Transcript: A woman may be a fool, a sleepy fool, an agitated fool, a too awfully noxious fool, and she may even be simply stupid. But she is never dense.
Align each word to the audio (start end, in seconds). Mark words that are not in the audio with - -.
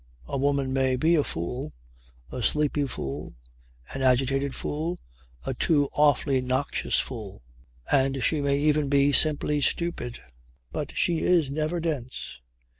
A 0.25 0.35
woman 0.35 0.73
may 0.73 0.95
be 0.95 1.13
a 1.13 1.23
fool, 1.23 1.73
a 2.31 2.41
sleepy 2.41 2.87
fool, 2.87 3.35
an 3.93 4.01
agitated 4.01 4.55
fool, 4.55 4.97
a 5.45 5.53
too 5.53 5.89
awfully 5.93 6.41
noxious 6.41 6.97
fool, 6.97 7.43
and 7.91 8.23
she 8.23 8.41
may 8.41 8.57
even 8.57 8.89
be 8.89 9.11
simply 9.11 9.61
stupid. 9.61 10.19
But 10.71 10.97
she 10.97 11.19
is 11.19 11.51
never 11.51 11.79
dense. 11.79 12.39